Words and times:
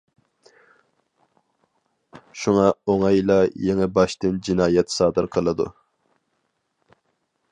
شۇڭا 2.43 2.63
ئوڭايلا 2.87 3.37
يېڭىباشتىن 3.67 4.41
جىنايەت 4.49 4.97
سادىر 4.97 5.31
قىلىدۇ. 5.37 5.71